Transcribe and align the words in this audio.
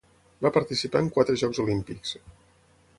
Va 0.45 0.51
participar 0.55 1.03
en 1.05 1.11
quatre 1.19 1.37
Jocs 1.43 1.63
Olímpics. 1.67 2.19